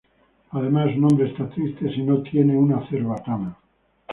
Además 0.49 0.95
un 0.97 1.03
hombre 1.03 1.27
está 1.29 1.47
triste 1.47 1.93
si 1.93 2.01
no 2.01 2.23
tiene 2.23 2.57
una 2.57 2.83
cerbatana. 2.89 3.55